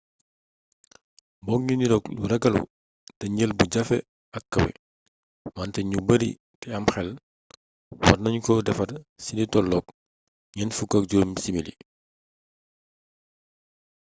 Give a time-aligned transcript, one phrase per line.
[1.45, 2.61] moo ngi niroog lu ragallu
[3.17, 3.97] te njël bu jafe
[4.37, 4.71] ak kawé
[5.55, 7.09] wante nit yu bari té am xel
[8.03, 8.89] warna ñu ko defar
[9.23, 9.85] cili toloog
[10.57, 11.73] 45 simili